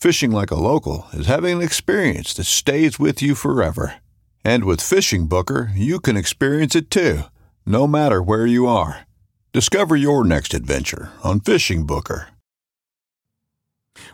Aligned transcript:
Fishing 0.00 0.30
like 0.30 0.52
a 0.52 0.54
local 0.54 1.08
is 1.12 1.26
having 1.26 1.56
an 1.56 1.62
experience 1.62 2.32
that 2.34 2.44
stays 2.44 3.00
with 3.00 3.20
you 3.20 3.34
forever. 3.34 3.96
And 4.44 4.62
with 4.62 4.80
Fishing 4.80 5.26
Booker, 5.26 5.72
you 5.74 5.98
can 5.98 6.16
experience 6.16 6.76
it 6.76 6.88
too, 6.88 7.22
no 7.66 7.88
matter 7.88 8.22
where 8.22 8.46
you 8.46 8.68
are. 8.68 9.08
Discover 9.52 9.96
your 9.96 10.22
next 10.24 10.54
adventure 10.54 11.10
on 11.24 11.40
Fishing 11.40 11.84
Booker. 11.84 12.28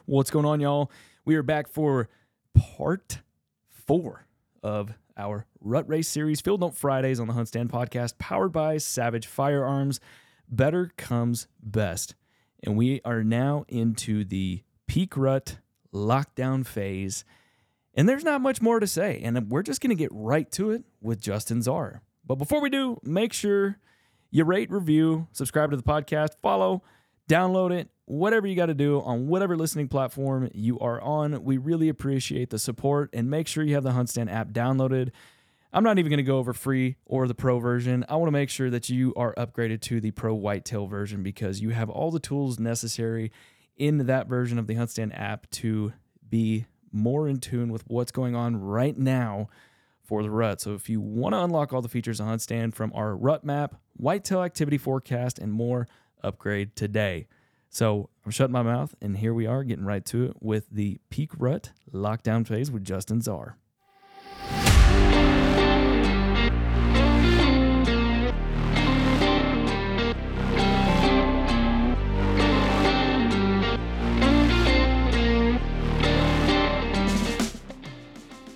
What's 0.07 0.31
going 0.31 0.47
on, 0.47 0.59
y'all? 0.59 0.91
We 1.27 1.35
are 1.35 1.43
back 1.43 1.69
for 1.69 2.09
part 2.55 3.19
four 3.69 4.25
of 4.63 4.95
our 5.19 5.45
Rut 5.61 5.87
Race 5.87 6.09
series, 6.09 6.41
Field 6.41 6.63
Note 6.63 6.75
Fridays 6.75 7.21
on 7.21 7.27
the 7.27 7.35
HuntStand 7.35 7.69
podcast, 7.69 8.17
powered 8.17 8.53
by 8.53 8.79
Savage 8.79 9.27
Firearms. 9.27 10.01
Better 10.49 10.93
comes 10.97 11.47
best. 11.63 12.15
And 12.63 12.75
we 12.75 13.03
are 13.05 13.23
now 13.23 13.67
into 13.69 14.25
the 14.25 14.63
peak 14.87 15.15
rut 15.19 15.59
lockdown 15.95 16.67
phase. 16.67 17.25
And 17.95 18.09
there's 18.09 18.25
not 18.25 18.41
much 18.41 18.61
more 18.61 18.81
to 18.81 18.87
say. 18.87 19.21
And 19.23 19.51
we're 19.51 19.63
just 19.63 19.81
going 19.81 19.91
to 19.91 20.03
get 20.03 20.11
right 20.13 20.51
to 20.53 20.71
it 20.71 20.85
with 21.01 21.21
Justin 21.21 21.61
Zarr. 21.61 22.01
But 22.27 22.37
before 22.37 22.61
we 22.61 22.71
do, 22.71 22.99
make 23.05 23.33
sure 23.33 23.79
you 24.31 24.45
rate, 24.45 24.71
review, 24.71 25.29
subscribe 25.33 25.71
to 25.71 25.77
the 25.77 25.83
podcast, 25.83 26.31
follow, 26.43 26.83
download 27.29 27.71
it, 27.71 27.89
whatever 28.07 28.47
you 28.47 28.57
got 28.57 28.67
to 28.67 28.75
do 28.75 29.01
on 29.03 29.29
whatever 29.29 29.57
listening 29.57 29.89
platform 29.89 30.51
you 30.53 30.79
are 30.81 31.01
on. 31.01 31.45
We 31.45 31.57
really 31.57 31.89
appreciate 31.89 32.51
the 32.51 32.59
support 32.59 33.11
and 33.13 33.31
make 33.31 33.47
sure 33.47 33.63
you 33.63 33.75
have 33.75 33.85
the 33.85 33.93
HuntStand 33.93 34.33
app 34.33 34.49
downloaded. 34.49 35.11
I'm 35.73 35.85
not 35.85 35.99
even 35.99 36.11
going 36.11 36.19
to 36.19 36.23
go 36.23 36.39
over 36.39 36.53
free 36.53 36.97
or 37.05 37.27
the 37.27 37.35
pro 37.35 37.59
version. 37.59 38.05
I 38.09 38.17
want 38.17 38.29
to 38.29 38.33
make 38.33 38.51
sure 38.51 38.71
that 38.71 38.89
you 38.89 39.13
are 39.17 39.35
upgraded 39.35 39.81
to 39.83 40.01
the 40.01 40.13
pro 40.13 40.35
whitetail 40.35 40.87
version 40.87 41.23
because 41.23 41.61
you 41.61 41.71
have 41.71 41.91
all 41.91 42.11
the 42.11 42.21
tools 42.21 42.59
necessary 42.61 43.33
in 43.77 44.07
that 44.07 44.29
version 44.29 44.59
of 44.59 44.67
the 44.67 44.75
HuntStand 44.75 45.19
app 45.19 45.51
to 45.51 45.93
be 46.29 46.67
more 46.93 47.29
in 47.29 47.39
tune 47.39 47.73
with 47.73 47.83
what's 47.87 48.13
going 48.13 48.35
on 48.35 48.57
right 48.57 48.97
now 48.97 49.49
for 50.03 50.23
the 50.23 50.31
rut. 50.31 50.61
So 50.61 50.75
if 50.75 50.89
you 50.89 51.01
want 51.01 51.35
to 51.35 51.43
unlock 51.43 51.73
all 51.73 51.83
the 51.83 51.89
features 51.89 52.21
on 52.21 52.29
HuntStand 52.29 52.75
from 52.75 52.93
our 52.95 53.17
rut 53.17 53.45
map, 53.45 53.75
whitetail 53.97 54.43
activity 54.43 54.79
forecast, 54.79 55.39
and 55.39 55.53
more, 55.53 55.89
upgrade 56.23 56.77
today. 56.77 57.27
So 57.69 58.09
I'm 58.25 58.31
shutting 58.31 58.53
my 58.53 58.63
mouth, 58.63 58.95
and 59.03 59.17
here 59.17 59.35
we 59.35 59.47
are 59.47 59.65
getting 59.65 59.85
right 59.85 60.05
to 60.07 60.25
it 60.27 60.37
with 60.41 60.67
the 60.71 60.99
peak 61.11 61.33
rut 61.37 61.73
lockdown 61.93 62.47
phase 62.47 62.71
with 62.71 62.85
Justin 62.85 63.21
Zarr. 63.21 63.55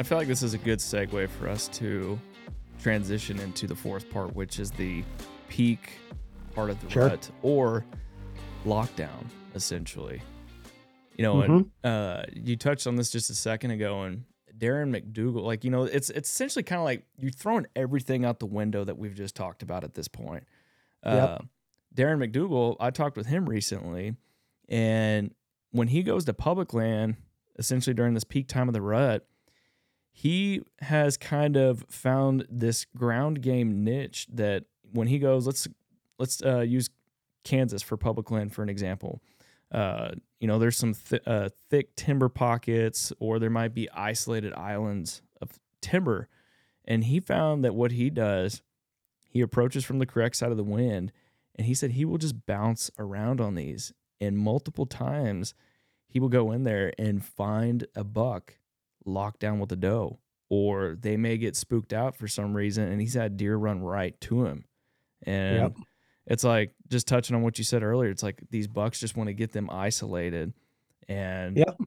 Feel 0.09 0.19
like 0.19 0.27
this 0.29 0.43
is 0.43 0.55
a 0.55 0.59
good 0.59 0.79
segue 0.79 1.29
for 1.29 1.49
us 1.49 1.69
to 1.69 2.19
transition 2.81 3.39
into 3.41 3.67
the 3.67 3.75
fourth 3.75 4.09
part, 4.11 4.35
which 4.35 4.59
is 4.59 4.71
the 4.71 5.05
peak 5.49 5.99
part 6.55 6.71
of 6.71 6.81
the 6.83 6.89
Sure. 6.89 7.09
rut 7.09 7.31
or 7.43 7.85
lockdown, 8.65 9.27
essentially. 9.55 10.23
You 11.17 11.25
know, 11.25 11.35
Mm-hmm. 11.37 11.53
and 11.53 11.67
uh, 11.85 12.23
you 12.33 12.57
touched 12.57 12.87
on 12.87 12.97
this 12.97 13.11
just 13.11 13.29
a 13.29 13.35
second 13.35 13.73
ago, 13.73 14.03
and 14.03 14.25
Darren 14.57 14.91
McDougal, 14.97 15.43
like 15.43 15.63
you 15.65 15.71
know, 15.71 15.83
it's 15.85 16.11
it's 16.11 16.31
essentially 16.31 16.63
kind 16.63 16.79
of 16.81 16.85
like 16.85 17.05
you're 17.19 17.31
throwing 17.31 17.67
everything 17.77 18.25
out 18.25 18.39
the 18.39 18.47
window 18.47 18.85
that 18.85 18.97
we've 18.99 19.15
just 19.15 19.35
talked 19.37 19.63
about 19.63 19.85
at 19.85 19.95
this 19.95 20.09
point. 20.09 20.45
Uh, 21.03 21.39
Yep. 21.39 21.45
Darren 21.95 22.25
McDougal, 22.33 22.77
I 22.81 22.91
talked 22.91 23.17
with 23.17 23.27
him 23.27 23.49
recently, 23.49 24.15
and 24.69 25.35
when 25.73 25.89
he 25.89 26.03
goes 26.03 26.25
to 26.27 26.33
public 26.35 26.73
land, 26.73 27.17
essentially 27.59 27.93
during 27.95 28.15
this 28.15 28.25
peak 28.25 28.47
time 28.49 28.69
of 28.69 28.75
the 28.75 28.81
rut, 28.83 29.27
he 30.19 30.63
has 30.81 31.17
kind 31.17 31.57
of 31.57 31.85
found 31.89 32.45
this 32.51 32.87
ground 32.97 33.41
game 33.41 33.85
niche 33.85 34.27
that 34.33 34.65
when 34.91 35.07
he 35.07 35.21
goes, 35.21 35.47
let's 35.47 35.69
let's 36.19 36.43
uh, 36.43 36.59
use 36.59 36.91
Kansas 37.45 37.83
for 37.83 37.97
public 37.97 38.29
land 38.33 38.53
for 38.53 38.65
an 38.65 38.69
example. 38.69 39.23
Uh, 39.71 40.11
you 40.41 40.49
know, 40.49 40.59
there's 40.59 40.77
some 40.77 40.95
th- 40.95 41.23
uh, 41.25 41.51
thick 41.71 41.95
timber 41.95 42.29
pockets, 42.29 43.13
or 43.21 43.39
there 43.39 43.49
might 43.49 43.73
be 43.73 43.89
isolated 43.91 44.53
islands 44.55 45.23
of 45.41 45.61
timber, 45.81 46.27
and 46.85 47.05
he 47.05 47.21
found 47.21 47.65
that 47.65 47.77
what 47.77 47.93
he 47.93 48.11
does, 48.11 48.61
he 49.29 49.41
approaches 49.41 49.85
from 49.85 50.01
the 50.01 50.07
correct 50.07 50.35
side 50.35 50.51
of 50.51 50.57
the 50.57 50.65
wind, 50.65 51.13
and 51.55 51.65
he 51.65 51.75
said 51.75 51.93
he 51.93 52.05
will 52.05 52.19
just 52.19 52.45
bounce 52.45 52.91
around 52.99 53.41
on 53.41 53.55
these, 53.55 53.93
and 54.21 54.37
multiple 54.37 54.87
times 54.87 55.55
he 56.09 56.19
will 56.19 56.29
go 56.29 56.51
in 56.51 56.65
there 56.65 56.93
and 56.99 57.25
find 57.25 57.87
a 57.95 58.03
buck 58.03 58.55
locked 59.09 59.41
down 59.41 59.59
with 59.59 59.73
a 59.73 59.77
doe, 59.77 60.19
or 60.49 60.97
they 61.01 61.17
may 61.17 61.37
get 61.39 61.57
spooked 61.57 61.93
out 61.93 62.15
for 62.17 62.29
some 62.29 62.55
reason, 62.57 62.89
and 62.91 63.01
he's 63.01 63.15
had 63.15 63.37
deer 63.37 63.57
run 63.57 63.81
right 63.83 64.19
to 64.23 64.45
him, 64.45 64.65
and 65.25 65.57
Yep. 65.57 65.73
it's 66.27 66.45
like 66.45 66.75
just 66.89 67.09
touching 67.09 67.35
on 67.37 67.43
what 67.43 67.59
you 67.59 67.65
said 67.65 67.83
earlier. 67.83 68.11
It's 68.11 68.23
like 68.23 68.41
these 68.51 68.67
bucks 68.69 69.01
just 69.01 69.17
want 69.17 69.29
to 69.29 69.35
get 69.35 69.53
them 69.53 69.69
isolated, 69.71 70.53
and 71.09 71.57
Yep. 71.57 71.79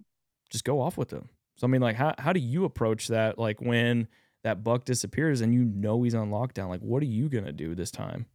just 0.49 0.63
go 0.65 0.81
off 0.81 0.97
with 0.97 1.09
them. 1.09 1.29
So 1.57 1.67
I 1.67 1.69
mean, 1.69 1.81
like, 1.81 1.95
how 1.95 2.13
how 2.17 2.33
do 2.33 2.39
you 2.39 2.65
approach 2.65 3.07
that? 3.09 3.37
Like 3.37 3.61
when 3.61 4.07
that 4.43 4.63
buck 4.63 4.85
disappears 4.85 5.41
and 5.41 5.53
you 5.53 5.63
know 5.63 6.01
he's 6.01 6.15
on 6.15 6.31
lockdown, 6.31 6.69
like 6.69 6.81
what 6.81 7.03
are 7.03 7.07
you 7.07 7.29
gonna 7.29 7.51
do 7.53 7.75
this 7.75 7.91
time? 7.91 8.25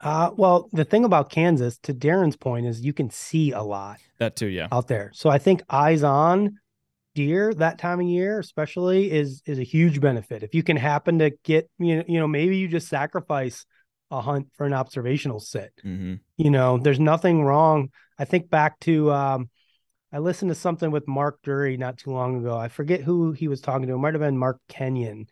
Uh, 0.00 0.30
well, 0.34 0.68
the 0.72 0.84
thing 0.84 1.04
about 1.04 1.28
Kansas, 1.28 1.76
to 1.82 1.92
Darren's 1.92 2.36
point, 2.36 2.64
is 2.64 2.80
you 2.80 2.94
can 2.94 3.10
see 3.10 3.52
a 3.52 3.60
lot 3.62 3.98
That 4.18 4.34
too, 4.34 4.46
yeah. 4.46 4.68
out 4.72 4.88
there. 4.88 5.10
So 5.12 5.28
I 5.28 5.36
think 5.38 5.62
eyes 5.68 6.02
on 6.02 6.58
that 7.54 7.78
time 7.78 8.00
of 8.00 8.06
year, 8.06 8.38
especially, 8.38 9.10
is 9.10 9.42
is 9.46 9.58
a 9.58 9.64
huge 9.64 10.00
benefit. 10.00 10.42
If 10.42 10.54
you 10.54 10.62
can 10.62 10.76
happen 10.76 11.18
to 11.18 11.30
get, 11.44 11.70
you 11.78 11.96
know, 11.96 12.04
you 12.06 12.18
know, 12.20 12.28
maybe 12.28 12.56
you 12.56 12.68
just 12.68 12.88
sacrifice 12.88 13.64
a 14.10 14.20
hunt 14.20 14.48
for 14.54 14.66
an 14.66 14.72
observational 14.72 15.40
sit. 15.40 15.72
Mm-hmm. 15.84 16.14
You 16.36 16.50
know, 16.50 16.78
there's 16.78 17.00
nothing 17.00 17.44
wrong. 17.44 17.90
I 18.18 18.24
think 18.24 18.50
back 18.50 18.78
to 18.80 19.12
um, 19.12 19.50
I 20.12 20.18
listened 20.18 20.50
to 20.50 20.54
something 20.54 20.90
with 20.90 21.06
Mark 21.06 21.38
Drury 21.42 21.76
not 21.76 21.98
too 21.98 22.10
long 22.10 22.38
ago. 22.38 22.56
I 22.56 22.68
forget 22.68 23.02
who 23.02 23.32
he 23.32 23.48
was 23.48 23.60
talking 23.60 23.86
to. 23.86 23.94
It 23.94 23.98
might 23.98 24.14
have 24.14 24.20
been 24.20 24.38
Mark 24.38 24.58
Kenyon. 24.68 25.26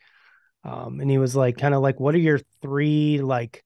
Um, 0.64 1.00
and 1.00 1.10
he 1.10 1.18
was 1.18 1.34
like, 1.34 1.56
kind 1.56 1.74
of 1.74 1.82
like, 1.82 1.98
what 1.98 2.14
are 2.14 2.18
your 2.18 2.40
three 2.62 3.20
like 3.20 3.64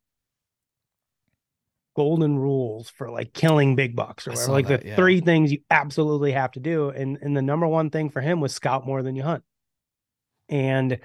golden 1.94 2.38
rules 2.38 2.88
for 2.90 3.10
like 3.10 3.32
killing 3.32 3.76
big 3.76 3.94
bucks 3.94 4.26
or 4.26 4.32
whatever? 4.32 4.52
Like 4.52 4.68
that, 4.68 4.82
the 4.82 4.88
yeah. 4.88 4.96
three 4.96 5.20
things 5.20 5.52
you 5.52 5.58
absolutely 5.70 6.32
have 6.32 6.52
to 6.52 6.60
do. 6.60 6.90
And 6.90 7.18
and 7.20 7.36
the 7.36 7.42
number 7.42 7.66
one 7.66 7.90
thing 7.90 8.10
for 8.10 8.20
him 8.20 8.40
was 8.40 8.54
scout 8.54 8.86
more 8.86 9.02
than 9.02 9.16
you 9.16 9.22
hunt. 9.22 9.44
And 10.48 10.98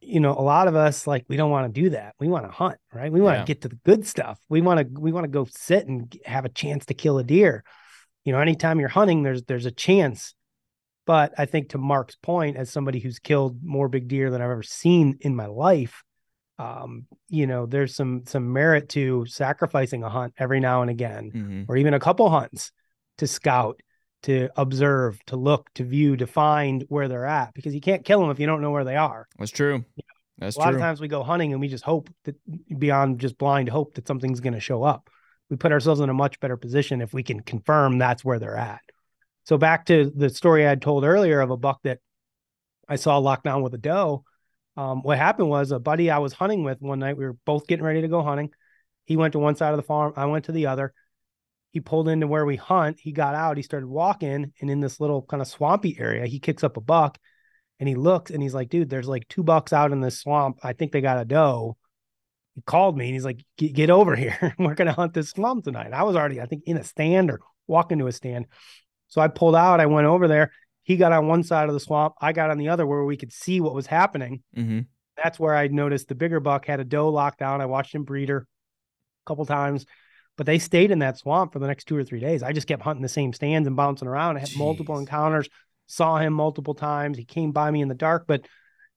you 0.00 0.20
know, 0.20 0.32
a 0.32 0.42
lot 0.42 0.68
of 0.68 0.76
us 0.76 1.06
like 1.06 1.24
we 1.28 1.36
don't 1.36 1.50
want 1.50 1.72
to 1.72 1.80
do 1.80 1.90
that. 1.90 2.14
We 2.20 2.28
want 2.28 2.44
to 2.46 2.52
hunt, 2.52 2.78
right? 2.92 3.10
We 3.10 3.20
want 3.20 3.36
to 3.36 3.40
Yeah. 3.40 3.46
get 3.46 3.62
to 3.62 3.68
the 3.68 3.78
good 3.84 4.06
stuff. 4.06 4.38
We 4.48 4.60
want 4.60 4.80
to 4.80 5.00
we 5.00 5.12
want 5.12 5.24
to 5.24 5.30
go 5.30 5.46
sit 5.50 5.86
and 5.86 6.14
have 6.24 6.44
a 6.44 6.50
chance 6.50 6.86
to 6.86 6.94
kill 6.94 7.18
a 7.18 7.24
deer. 7.24 7.64
You 8.24 8.32
know, 8.32 8.40
anytime 8.40 8.80
you're 8.80 8.88
hunting, 8.88 9.22
there's 9.22 9.42
there's 9.44 9.66
a 9.66 9.70
chance. 9.70 10.34
But 11.06 11.34
I 11.38 11.46
think 11.46 11.70
to 11.70 11.78
Mark's 11.78 12.16
point, 12.16 12.56
as 12.56 12.68
somebody 12.68 12.98
who's 12.98 13.20
killed 13.20 13.62
more 13.62 13.88
big 13.88 14.08
deer 14.08 14.28
than 14.30 14.42
I've 14.42 14.50
ever 14.50 14.64
seen 14.64 15.18
in 15.20 15.36
my 15.36 15.46
life, 15.46 16.02
um, 16.58 17.06
you 17.28 17.46
know, 17.46 17.66
there's 17.66 17.94
some 17.94 18.22
some 18.26 18.52
merit 18.52 18.88
to 18.90 19.26
sacrificing 19.26 20.02
a 20.02 20.08
hunt 20.08 20.34
every 20.38 20.60
now 20.60 20.82
and 20.82 20.90
again 20.90 21.30
hmm 21.30 21.62
or 21.68 21.76
even 21.76 21.94
a 21.94 22.00
couple 22.00 22.28
hunts 22.30 22.72
to 23.18 23.26
scout, 23.26 23.80
to 24.22 24.48
observe, 24.56 25.18
to 25.26 25.36
look, 25.36 25.68
to 25.74 25.84
view, 25.84 26.16
to 26.16 26.26
find 26.26 26.84
where 26.88 27.08
they're 27.08 27.26
at 27.26 27.54
because 27.54 27.74
you 27.74 27.80
can't 27.80 28.04
kill 28.04 28.20
them 28.20 28.30
if 28.30 28.38
you 28.38 28.46
don't 28.46 28.60
know 28.60 28.70
where 28.70 28.84
they 28.84 28.96
are. 28.96 29.26
That's 29.38 29.50
true. 29.50 29.84
That's 30.38 30.56
a 30.56 30.58
lot 30.58 30.66
true. 30.66 30.76
of 30.76 30.80
times 30.80 31.00
we 31.00 31.08
go 31.08 31.22
hunting 31.22 31.52
and 31.52 31.60
we 31.60 31.68
just 31.68 31.84
hope 31.84 32.10
that 32.24 32.36
beyond 32.78 33.20
just 33.20 33.38
blind 33.38 33.68
hope 33.68 33.94
that 33.94 34.06
something's 34.06 34.40
going 34.40 34.52
to 34.52 34.60
show 34.60 34.82
up. 34.82 35.08
We 35.48 35.56
put 35.56 35.72
ourselves 35.72 36.00
in 36.00 36.10
a 36.10 36.14
much 36.14 36.40
better 36.40 36.56
position 36.56 37.00
if 37.00 37.14
we 37.14 37.22
can 37.22 37.40
confirm 37.40 37.98
that's 37.98 38.24
where 38.24 38.38
they're 38.38 38.56
at. 38.56 38.80
So 39.44 39.56
back 39.56 39.86
to 39.86 40.10
the 40.14 40.28
story 40.28 40.66
I 40.66 40.70
had 40.70 40.82
told 40.82 41.04
earlier 41.04 41.40
of 41.40 41.50
a 41.50 41.56
buck 41.56 41.80
that 41.84 42.00
I 42.88 42.96
saw 42.96 43.18
locked 43.18 43.44
down 43.44 43.62
with 43.62 43.74
a 43.74 43.78
doe. 43.78 44.24
Um, 44.76 45.02
what 45.02 45.18
happened 45.18 45.48
was 45.48 45.70
a 45.70 45.78
buddy 45.78 46.10
I 46.10 46.18
was 46.18 46.32
hunting 46.32 46.64
with 46.64 46.80
one 46.80 46.98
night. 46.98 47.16
We 47.16 47.24
were 47.24 47.36
both 47.44 47.66
getting 47.66 47.84
ready 47.84 48.02
to 48.02 48.08
go 48.08 48.22
hunting. 48.22 48.50
He 49.04 49.16
went 49.16 49.32
to 49.32 49.38
one 49.38 49.56
side 49.56 49.70
of 49.70 49.76
the 49.76 49.82
farm. 49.82 50.12
I 50.16 50.26
went 50.26 50.46
to 50.46 50.52
the 50.52 50.66
other. 50.66 50.92
He 51.72 51.80
pulled 51.80 52.08
into 52.08 52.26
where 52.26 52.44
we 52.44 52.56
hunt. 52.56 52.98
He 53.00 53.12
got 53.12 53.34
out. 53.34 53.56
He 53.56 53.62
started 53.62 53.86
walking, 53.86 54.52
and 54.60 54.70
in 54.70 54.80
this 54.80 55.00
little 55.00 55.22
kind 55.22 55.40
of 55.40 55.46
swampy 55.46 55.96
area, 55.98 56.26
he 56.26 56.38
kicks 56.38 56.64
up 56.64 56.76
a 56.76 56.80
buck, 56.80 57.18
and 57.78 57.88
he 57.88 57.94
looks 57.94 58.30
and 58.30 58.42
he's 58.42 58.54
like, 58.54 58.68
"Dude, 58.68 58.88
there's 58.90 59.08
like 59.08 59.28
two 59.28 59.42
bucks 59.42 59.72
out 59.72 59.92
in 59.92 60.00
this 60.00 60.18
swamp. 60.20 60.58
I 60.62 60.72
think 60.72 60.92
they 60.92 61.00
got 61.00 61.20
a 61.20 61.24
doe." 61.24 61.76
He 62.54 62.62
called 62.62 62.96
me 62.96 63.06
and 63.06 63.14
he's 63.14 63.24
like, 63.24 63.44
"Get, 63.58 63.90
over 63.90 64.16
here. 64.16 64.54
We're 64.58 64.74
gonna 64.74 64.92
hunt 64.92 65.14
this 65.14 65.30
swamp 65.30 65.64
tonight." 65.64 65.92
I 65.92 66.02
was 66.02 66.16
already, 66.16 66.40
I 66.40 66.46
think, 66.46 66.64
in 66.66 66.78
a 66.78 66.84
stand 66.84 67.30
or 67.30 67.40
walking 67.66 67.98
to 67.98 68.06
a 68.06 68.12
stand. 68.12 68.46
So 69.08 69.20
I 69.20 69.28
pulled 69.28 69.54
out. 69.54 69.80
I 69.80 69.86
went 69.86 70.06
over 70.06 70.28
there. 70.28 70.52
He 70.86 70.96
got 70.96 71.10
on 71.10 71.26
one 71.26 71.42
side 71.42 71.68
of 71.68 71.74
the 71.74 71.80
swamp. 71.80 72.14
I 72.20 72.32
got 72.32 72.50
on 72.50 72.58
the 72.58 72.68
other 72.68 72.86
where 72.86 73.04
we 73.04 73.16
could 73.16 73.32
see 73.32 73.60
what 73.60 73.74
was 73.74 73.88
happening. 73.88 74.42
hmm 74.54 74.80
That's 75.22 75.38
where 75.38 75.54
I 75.54 75.66
noticed 75.66 76.06
the 76.06 76.14
bigger 76.14 76.38
buck 76.38 76.64
had 76.64 76.78
a 76.78 76.84
doe 76.84 77.08
locked 77.08 77.40
down. 77.40 77.60
I 77.60 77.66
watched 77.66 77.92
him 77.92 78.04
breed 78.04 78.28
her 78.28 78.38
a 78.46 79.28
couple 79.28 79.44
times, 79.46 79.84
but 80.36 80.46
they 80.46 80.60
stayed 80.60 80.92
in 80.92 81.00
that 81.00 81.18
swamp 81.18 81.52
for 81.52 81.58
the 81.58 81.66
next 81.66 81.86
two 81.86 81.96
or 81.96 82.04
three 82.04 82.20
days. 82.20 82.44
I 82.44 82.52
just 82.52 82.68
kept 82.68 82.82
hunting 82.82 83.02
the 83.02 83.08
same 83.08 83.32
stands 83.32 83.66
and 83.66 83.76
bouncing 83.76 84.06
around. 84.06 84.36
I 84.36 84.40
had 84.40 84.56
multiple 84.56 84.96
encounters, 84.98 85.48
saw 85.88 86.18
him 86.18 86.32
multiple 86.32 86.74
times. 86.74 87.18
He 87.18 87.24
came 87.24 87.50
by 87.50 87.68
me 87.72 87.82
in 87.82 87.88
the 87.88 87.94
dark, 87.96 88.26
but 88.28 88.46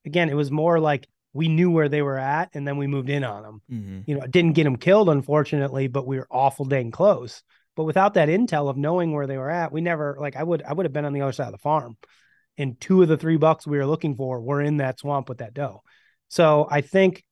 again, 0.06 0.30
it 0.30 0.36
was 0.36 0.52
more 0.52 0.80
like 0.80 1.08
we 1.34 1.48
knew 1.48 1.72
where 1.72 1.90
they 1.90 2.04
were 2.04 2.20
at 2.20 2.50
and 2.54 2.68
then 2.68 2.78
we 2.78 2.86
moved 2.86 3.10
in 3.10 3.24
on 3.24 3.42
them. 3.42 3.62
hmm 3.68 4.00
You 4.06 4.20
know, 4.20 4.28
didn't 4.28 4.54
get 4.54 4.66
them 4.66 4.78
killed, 4.78 5.10
unfortunately, 5.10 5.88
but 5.88 6.06
we 6.06 6.18
were 6.18 6.28
awful 6.30 6.66
dang 6.66 6.92
close. 6.92 7.42
But 7.80 7.86
without 7.86 8.16
that 8.16 8.28
intel 8.28 8.70
of 8.70 8.76
knowing 8.76 9.14
where 9.14 9.26
they 9.26 9.38
were 9.38 9.50
at, 9.50 9.72
we 9.72 9.80
never 9.80 10.18
like 10.20 10.36
I 10.36 10.44
would 10.44 10.64
I 10.64 10.74
would 10.74 10.86
have 10.86 10.92
been 10.92 11.06
on 11.06 11.14
the 11.14 11.22
other 11.22 11.32
side 11.32 11.46
of 11.46 11.54
the 11.54 11.60
farm. 11.60 11.96
And 12.58 12.78
two 12.78 13.02
of 13.02 13.08
the 13.08 13.16
three 13.16 13.38
bucks 13.38 13.66
we 13.66 13.78
were 13.78 13.86
looking 13.86 14.18
for 14.18 14.42
were 14.42 14.62
in 14.62 14.78
that 14.78 15.00
swamp 15.00 15.30
with 15.30 15.38
that 15.38 15.54
doe. 15.54 15.82
So 16.28 16.68
I 16.70 16.82
think 16.82 17.24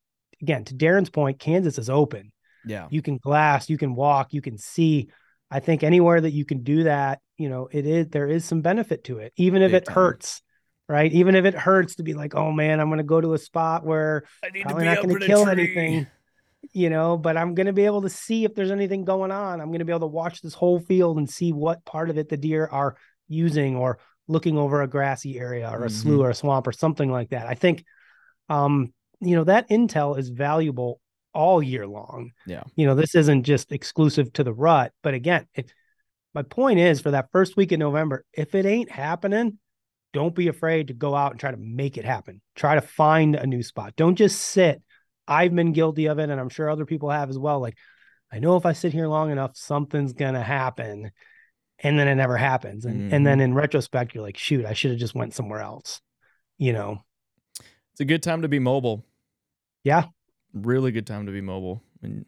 again, 0.41 0.63
to 0.63 0.73
Darren's 0.73 1.09
point, 1.09 1.37
Kansas 1.37 1.77
is 1.77 1.89
open. 1.89 2.31
Yeah. 2.65 2.87
You 2.89 3.01
can 3.01 3.17
glass, 3.17 3.69
you 3.69 3.77
can 3.77 3.93
walk, 3.93 4.31
you 4.31 4.41
can 4.41 4.57
see. 4.57 5.09
I 5.51 5.59
think 5.59 5.83
anywhere 5.83 6.21
that 6.21 6.31
you 6.31 6.45
can 6.45 6.63
do 6.63 6.85
that, 6.85 7.19
you 7.37 7.49
know, 7.49 7.67
it 7.69 7.85
is 7.85 8.07
there 8.07 8.29
is 8.29 8.45
some 8.45 8.61
benefit 8.61 9.03
to 9.03 9.17
it, 9.17 9.33
even 9.35 9.61
if 9.61 9.73
Big 9.73 9.81
it 9.81 9.85
time. 9.87 9.95
hurts, 9.95 10.41
right? 10.87 11.11
Even 11.11 11.35
if 11.35 11.43
it 11.43 11.55
hurts 11.55 11.95
to 11.95 12.03
be 12.03 12.13
like, 12.13 12.35
oh 12.35 12.53
man, 12.53 12.79
I'm 12.79 12.87
going 12.87 12.99
to 12.99 13.03
go 13.03 13.19
to 13.19 13.33
a 13.33 13.37
spot 13.37 13.85
where 13.85 14.23
I 14.41 14.51
need 14.51 14.63
probably 14.63 14.85
not 14.85 15.03
going 15.03 15.19
to 15.19 15.25
kill 15.25 15.49
anything, 15.49 16.07
you 16.73 16.89
know, 16.89 17.17
but 17.17 17.37
I'm 17.37 17.53
going 17.55 17.67
to 17.67 17.73
be 17.73 17.85
able 17.85 18.01
to 18.03 18.09
see 18.09 18.43
if 18.45 18.55
there's 18.55 18.71
anything 18.71 19.05
going 19.05 19.31
on. 19.31 19.61
I'm 19.61 19.67
going 19.67 19.79
to 19.79 19.85
be 19.85 19.91
able 19.91 20.07
to 20.07 20.13
watch 20.13 20.41
this 20.41 20.53
whole 20.53 20.79
field 20.79 21.17
and 21.17 21.29
see 21.29 21.53
what 21.53 21.85
part 21.85 22.09
of 22.09 22.17
it 22.17 22.29
the 22.29 22.37
deer 22.37 22.67
are 22.71 22.95
using 23.27 23.75
or 23.75 23.99
looking 24.27 24.57
over 24.57 24.81
a 24.81 24.87
grassy 24.87 25.39
area 25.39 25.69
or 25.71 25.85
a 25.85 25.89
slough 25.89 26.15
Mhm. 26.15 26.23
or 26.23 26.29
a 26.29 26.35
swamp 26.35 26.67
or 26.67 26.71
something 26.71 27.11
like 27.11 27.29
that. 27.29 27.47
I 27.47 27.53
think, 27.53 27.85
um, 28.49 28.93
you 29.19 29.35
know, 29.35 29.45
that 29.45 29.69
intel 29.69 30.17
is 30.17 30.29
valuable 30.29 30.99
all 31.33 31.61
year 31.61 31.87
long. 31.87 32.31
Yeah. 32.45 32.63
You 32.75 32.85
know, 32.87 32.95
this 32.95 33.15
isn't 33.15 33.43
just 33.43 33.71
exclusive 33.71 34.33
to 34.33 34.43
the 34.43 34.53
rut, 34.53 34.91
but 35.03 35.13
again, 35.13 35.47
if 35.53 35.71
my 36.33 36.41
point 36.43 36.79
is 36.79 36.99
for 36.99 37.11
that 37.11 37.31
first 37.31 37.55
week 37.55 37.71
in 37.71 37.79
November, 37.79 38.25
if 38.33 38.53
it 38.53 38.65
ain't 38.65 38.91
happening, 38.91 39.59
don't 40.13 40.35
be 40.35 40.47
afraid 40.47 40.87
to 40.87 40.93
go 40.93 41.15
out 41.15 41.31
and 41.31 41.39
try 41.39 41.51
to 41.51 41.57
make 41.57 41.97
it 41.97 42.05
happen. 42.05 42.41
Try 42.55 42.75
to 42.75 42.81
find 42.81 43.35
a 43.35 43.45
new 43.45 43.61
spot. 43.63 43.95
Don't 43.95 44.15
just 44.15 44.41
sit. 44.41 44.81
I've 45.27 45.53
been 45.53 45.73
guilty 45.73 46.05
of 46.07 46.19
it, 46.19 46.29
and 46.29 46.39
I'm 46.39 46.49
sure 46.49 46.69
other 46.69 46.85
people 46.85 47.09
have 47.09 47.29
as 47.29 47.37
well. 47.37 47.59
Like, 47.59 47.77
I 48.31 48.39
know 48.39 48.55
if 48.57 48.65
I 48.65 48.73
sit 48.73 48.93
here 48.93 49.07
long 49.07 49.31
enough, 49.31 49.55
something's 49.55 50.13
gonna 50.13 50.43
happen, 50.43 51.11
and 51.79 51.99
then 51.99 52.07
it 52.07 52.15
never 52.15 52.37
happens. 52.37 52.85
And 52.85 53.13
and 53.13 53.25
then 53.25 53.39
in 53.39 53.53
retrospect, 53.53 54.13
you're 54.13 54.23
like, 54.23 54.37
shoot, 54.37 54.65
I 54.65 54.73
should 54.73 54.91
have 54.91 54.99
just 54.99 55.15
went 55.15 55.33
somewhere 55.33 55.61
else. 55.61 56.01
You 56.57 56.73
know? 56.73 57.03
It's 57.91 58.01
a 58.01 58.05
good 58.05 58.23
time 58.23 58.41
to 58.43 58.47
be 58.47 58.59
mobile. 58.59 59.05
Yeah. 59.83 60.05
Really 60.53 60.91
good 60.91 61.07
time 61.07 61.25
to 61.25 61.31
be 61.31 61.41
mobile. 61.41 61.81
And 62.01 62.25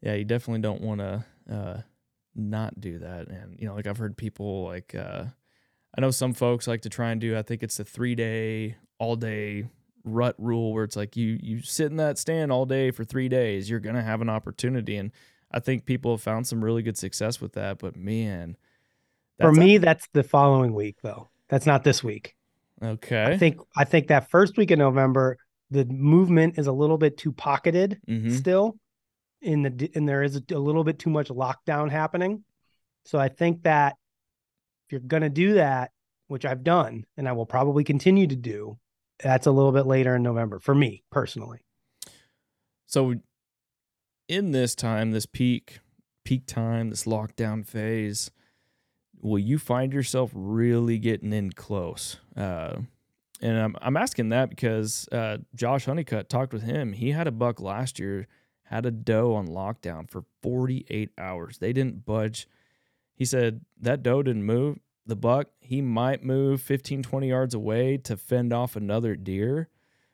yeah, 0.00 0.14
you 0.14 0.24
definitely 0.24 0.60
don't 0.60 0.80
want 0.80 1.00
to 1.00 1.24
uh, 1.50 1.80
not 2.34 2.80
do 2.80 2.98
that. 2.98 3.28
And, 3.28 3.58
you 3.58 3.66
know, 3.66 3.74
like 3.74 3.86
I've 3.86 3.98
heard 3.98 4.16
people 4.16 4.64
like, 4.64 4.94
uh, 4.94 5.24
I 5.96 6.00
know 6.00 6.10
some 6.10 6.34
folks 6.34 6.66
like 6.66 6.82
to 6.82 6.88
try 6.88 7.10
and 7.10 7.20
do, 7.20 7.36
I 7.36 7.42
think 7.42 7.62
it's 7.62 7.80
a 7.80 7.84
three 7.84 8.14
day, 8.14 8.76
all 8.98 9.16
day 9.16 9.68
rut 10.04 10.34
rule 10.38 10.72
where 10.72 10.84
it's 10.84 10.96
like 10.96 11.16
you, 11.16 11.38
you 11.42 11.60
sit 11.62 11.90
in 11.90 11.96
that 11.96 12.18
stand 12.18 12.50
all 12.52 12.66
day 12.66 12.90
for 12.90 13.04
three 13.04 13.28
days, 13.28 13.68
you're 13.68 13.80
going 13.80 13.96
to 13.96 14.02
have 14.02 14.20
an 14.20 14.28
opportunity. 14.28 14.96
And 14.96 15.10
I 15.50 15.60
think 15.60 15.84
people 15.84 16.12
have 16.12 16.22
found 16.22 16.46
some 16.46 16.64
really 16.64 16.82
good 16.82 16.96
success 16.98 17.40
with 17.40 17.52
that. 17.54 17.78
But 17.78 17.96
man, 17.96 18.56
For 19.38 19.46
that's 19.46 19.56
a- 19.56 19.60
me, 19.60 19.78
that's 19.78 20.08
the 20.12 20.22
following 20.22 20.74
week, 20.74 20.96
though. 21.02 21.28
That's 21.48 21.66
not 21.66 21.84
this 21.84 22.02
week. 22.04 22.34
okay. 22.82 23.24
I 23.24 23.36
think 23.38 23.58
I 23.76 23.84
think 23.84 24.08
that 24.08 24.30
first 24.30 24.56
week 24.56 24.70
of 24.70 24.78
November, 24.78 25.36
the 25.70 25.84
movement 25.86 26.58
is 26.58 26.66
a 26.66 26.72
little 26.72 26.98
bit 26.98 27.16
too 27.18 27.32
pocketed 27.32 28.00
Mhm. 28.08 28.32
still, 28.32 28.76
in 29.42 29.62
the 29.62 29.90
and 29.94 30.08
there 30.08 30.22
is 30.22 30.36
a, 30.36 30.42
a 30.54 30.58
little 30.58 30.84
bit 30.84 30.98
too 30.98 31.10
much 31.10 31.28
lockdown 31.28 31.90
happening. 31.90 32.44
So 33.04 33.18
I 33.18 33.28
think 33.28 33.62
that 33.64 33.96
if 34.86 34.92
you're 34.92 35.00
gonna 35.00 35.30
do 35.30 35.54
that, 35.54 35.90
which 36.28 36.44
I've 36.44 36.62
done 36.62 37.04
and 37.16 37.26
I 37.28 37.32
will 37.32 37.46
probably 37.46 37.84
continue 37.84 38.26
to 38.26 38.36
do, 38.36 38.78
that's 39.22 39.46
a 39.46 39.50
little 39.50 39.72
bit 39.72 39.86
later 39.86 40.16
in 40.16 40.22
November 40.22 40.58
for 40.58 40.74
me 40.74 41.02
personally. 41.10 41.60
So 42.86 43.14
in 44.28 44.52
this 44.52 44.74
time, 44.74 45.10
this 45.10 45.26
peak 45.26 45.80
peak 46.24 46.46
time, 46.46 46.90
this 46.90 47.04
lockdown 47.04 47.66
phase, 47.66 48.30
will 49.20 49.38
you 49.38 49.58
find 49.58 49.94
yourself 49.94 50.30
really 50.34 50.98
getting 50.98 51.32
in 51.32 51.50
close? 51.52 52.18
Uh, 52.36 52.80
and 53.40 53.58
I'm 53.58 53.76
I'm 53.80 53.96
asking 53.96 54.28
that 54.30 54.50
because 54.50 55.08
uh, 55.12 55.38
Josh 55.54 55.86
Honeycutt 55.86 56.28
talked 56.28 56.52
with 56.52 56.62
him. 56.62 56.92
He 56.92 57.12
had 57.12 57.26
a 57.26 57.32
buck 57.32 57.60
last 57.60 57.98
year, 57.98 58.26
had 58.64 58.84
a 58.84 58.90
doe 58.90 59.34
on 59.34 59.48
lockdown 59.48 60.10
for 60.10 60.24
48 60.42 61.10
hours. 61.16 61.58
They 61.58 61.72
didn't 61.72 62.04
budge. 62.04 62.48
He 63.14 63.24
said 63.24 63.62
that 63.80 64.02
doe 64.02 64.22
didn't 64.22 64.44
move. 64.44 64.78
The 65.08 65.16
buck, 65.16 65.48
he 65.58 65.80
might 65.82 66.22
move 66.22 66.60
15, 66.62 67.02
20 67.02 67.28
yards 67.28 67.54
away 67.54 67.96
to 67.98 68.16
fend 68.16 68.52
off 68.52 68.76
another 68.76 69.16
deer 69.16 69.68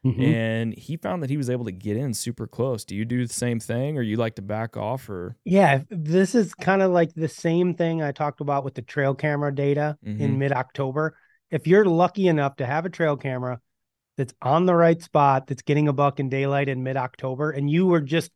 Mhm. 0.05 0.23
and 0.23 0.75
he 0.75 0.97
found 0.97 1.23
that 1.23 1.31
he 1.31 1.37
was 1.37 1.49
able 1.51 1.65
to 1.65 1.73
get 1.73 1.97
in 1.97 2.15
super 2.15 2.47
close. 2.47 2.85
Do 2.85 2.95
you 2.95 3.05
do 3.05 3.27
the 3.27 3.33
same 3.33 3.59
thing, 3.59 3.97
or 3.99 4.03
you 4.03 4.17
like 4.17 4.35
to 4.37 4.43
back 4.43 4.77
off, 4.77 5.09
or 5.09 5.37
Yeah, 5.45 5.83
this 5.89 6.35
is 6.35 6.55
kind 6.55 6.81
of 6.83 6.93
like 6.93 7.13
the 7.15 7.27
same 7.29 7.75
thing 7.75 8.03
I 8.03 8.13
talked 8.13 8.41
about 8.41 8.65
with 8.65 8.75
the 8.75 8.83
trail 8.83 9.15
camera 9.15 9.53
data 9.55 9.99
Mhm. 10.05 10.21
in 10.21 10.39
mid 10.39 10.53
October. 10.53 11.17
If 11.51 11.67
you're 11.67 11.87
lucky 11.87 12.29
enough 12.29 12.57
to 12.57 12.67
have 12.67 12.85
a 12.87 12.91
trail 12.91 13.17
camera 13.17 13.61
that's 14.17 14.35
on 14.43 14.67
the 14.67 14.75
right 14.77 15.01
spot, 15.03 15.47
that's 15.47 15.63
getting 15.63 15.89
a 15.89 15.93
buck 15.93 16.21
in 16.21 16.29
daylight 16.29 16.69
in 16.69 16.83
mid 16.83 16.97
October, 16.97 17.51
and 17.51 17.71
you 17.71 17.87
were 17.87 18.01
just 18.03 18.31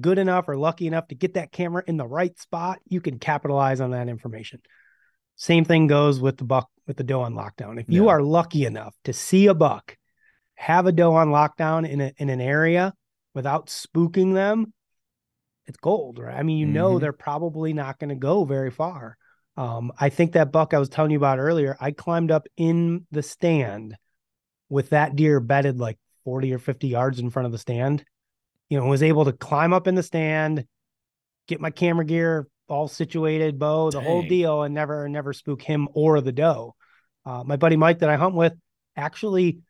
good 0.00 0.18
enough 0.18 0.48
or 0.48 0.56
lucky 0.56 0.86
enough 0.86 1.08
to 1.08 1.14
get 1.14 1.34
that 1.34 1.52
camera 1.52 1.84
in 1.86 1.98
the 1.98 2.06
right 2.06 2.38
spot, 2.38 2.78
you 2.88 3.00
can 3.00 3.18
capitalize 3.18 3.80
on 3.80 3.90
that 3.90 4.08
information. 4.08 4.60
Same 5.40 5.64
thing 5.64 5.86
goes 5.86 6.20
with 6.20 6.36
the 6.36 6.44
buck 6.44 6.68
with 6.86 6.98
the 6.98 7.02
doe 7.02 7.22
on 7.22 7.32
lockdown. 7.32 7.80
If 7.80 7.90
you 7.90 8.04
Yeah. 8.04 8.10
are 8.12 8.22
lucky 8.22 8.66
enough 8.66 8.94
to 9.04 9.14
see 9.14 9.46
a 9.46 9.54
buck, 9.54 9.96
have 10.56 10.84
a 10.84 10.92
doe 10.92 11.14
on 11.14 11.30
lockdown 11.30 11.88
in 11.88 12.02
a, 12.02 12.12
in 12.18 12.28
an 12.28 12.42
area 12.42 12.92
without 13.32 13.68
spooking 13.68 14.34
them, 14.34 14.74
it's 15.66 15.78
gold, 15.78 16.18
right? 16.18 16.36
I 16.36 16.42
mean, 16.42 16.58
you 16.58 16.66
know 16.66 16.96
Mhm. 16.96 17.00
they're 17.00 17.14
probably 17.14 17.72
not 17.72 17.98
going 17.98 18.10
to 18.10 18.16
go 18.16 18.44
very 18.44 18.70
far. 18.70 19.16
Um, 19.56 19.92
I 19.98 20.10
think 20.10 20.32
that 20.32 20.52
buck 20.52 20.74
I 20.74 20.78
was 20.78 20.90
telling 20.90 21.10
you 21.10 21.16
about 21.16 21.38
earlier, 21.38 21.74
I 21.80 21.92
climbed 21.92 22.30
up 22.30 22.46
in 22.58 23.06
the 23.10 23.22
stand 23.22 23.96
with 24.68 24.90
that 24.90 25.16
deer 25.16 25.40
bedded 25.40 25.78
like 25.78 25.98
40 26.24 26.52
or 26.52 26.58
50 26.58 26.88
yards 26.88 27.18
in 27.18 27.30
front 27.30 27.46
of 27.46 27.52
the 27.52 27.58
stand. 27.58 28.04
You 28.68 28.78
know, 28.78 28.84
was 28.84 29.02
able 29.02 29.24
to 29.24 29.32
climb 29.32 29.72
up 29.72 29.86
in 29.86 29.94
the 29.94 30.02
stand, 30.02 30.66
get 31.48 31.62
my 31.62 31.70
camera 31.70 32.04
gear 32.04 32.46
all 32.70 32.88
situated, 32.88 33.58
bow, 33.58 33.90
the 33.90 34.00
whole 34.00 34.22
deal, 34.22 34.62
and 34.62 34.74
never, 34.74 35.08
never 35.08 35.32
spook 35.32 35.62
him 35.62 35.88
or 35.92 36.20
the 36.20 36.32
doe. 36.32 36.74
Uh, 37.24 37.44
my 37.44 37.56
buddy 37.56 37.76
Mike 37.76 37.98
that 38.00 38.08
I 38.08 38.16
hunt 38.16 38.34
with 38.34 38.54
actually 38.96 39.60